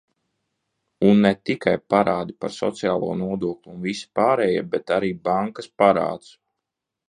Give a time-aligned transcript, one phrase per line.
[1.09, 6.37] Un ne tikai parādi par sociālo nodokli un visi pārējie, bet arī bankas parāds!